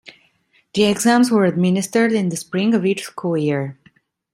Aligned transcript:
The 0.73 0.85
exams 0.85 1.29
were 1.29 1.45
administered 1.45 2.11
in 2.11 2.29
the 2.29 2.35
Spring 2.35 2.73
of 2.73 2.87
each 2.87 3.03
school 3.03 3.37
year. 3.37 3.77